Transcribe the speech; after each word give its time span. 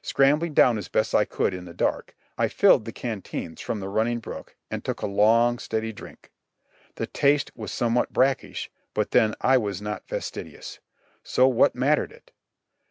Scrambling 0.00 0.54
down 0.54 0.78
as 0.78 0.88
best 0.88 1.14
I 1.14 1.26
could 1.26 1.52
in 1.52 1.66
the 1.66 1.74
dark, 1.74 2.16
I 2.38 2.48
filled 2.48 2.86
the 2.86 2.90
canteens 2.90 3.60
from 3.60 3.80
the 3.80 3.88
running 3.90 4.18
brook 4.18 4.56
and 4.70 4.82
took 4.82 5.02
a 5.02 5.06
long, 5.06 5.58
stead}^ 5.58 5.94
drink; 5.94 6.32
the 6.94 7.06
taste 7.06 7.50
was 7.54 7.70
some 7.70 7.94
what 7.94 8.10
brackish, 8.10 8.70
but 8.94 9.10
then 9.10 9.34
I 9.42 9.58
was 9.58 9.82
not 9.82 10.08
fastidious— 10.08 10.80
so 11.22 11.46
what 11.46 11.74
mattered 11.74 12.12
it? 12.12 12.32